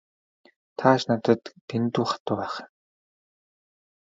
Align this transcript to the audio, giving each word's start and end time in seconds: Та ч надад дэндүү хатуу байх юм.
Та 0.81 0.89
ч 0.99 1.09
надад 1.09 1.41
дэндүү 1.73 2.05
хатуу 2.13 2.35
байх 2.41 2.55
юм. 2.63 2.69